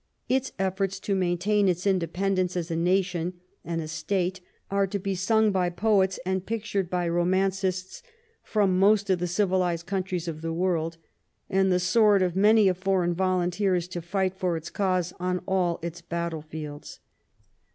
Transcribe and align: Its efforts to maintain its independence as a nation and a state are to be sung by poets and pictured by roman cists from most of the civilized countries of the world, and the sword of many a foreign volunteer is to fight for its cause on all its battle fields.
Its 0.27 0.51
efforts 0.57 0.99
to 0.99 1.13
maintain 1.13 1.67
its 1.67 1.85
independence 1.85 2.57
as 2.57 2.71
a 2.71 2.75
nation 2.75 3.35
and 3.63 3.81
a 3.81 3.87
state 3.87 4.41
are 4.71 4.87
to 4.87 4.97
be 4.97 5.13
sung 5.13 5.51
by 5.51 5.69
poets 5.69 6.19
and 6.25 6.47
pictured 6.47 6.89
by 6.89 7.07
roman 7.07 7.51
cists 7.51 8.01
from 8.41 8.79
most 8.79 9.11
of 9.11 9.19
the 9.19 9.27
civilized 9.27 9.85
countries 9.85 10.27
of 10.27 10.41
the 10.41 10.51
world, 10.51 10.97
and 11.51 11.71
the 11.71 11.79
sword 11.79 12.23
of 12.23 12.35
many 12.35 12.67
a 12.67 12.73
foreign 12.73 13.13
volunteer 13.13 13.75
is 13.75 13.87
to 13.87 14.01
fight 14.01 14.33
for 14.35 14.57
its 14.57 14.71
cause 14.71 15.13
on 15.19 15.39
all 15.47 15.77
its 15.83 16.01
battle 16.01 16.41
fields. 16.41 16.99